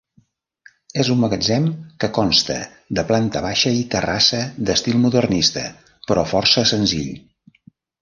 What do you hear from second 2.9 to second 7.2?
de planta baixa i terrassa d'estil modernista però força senzill.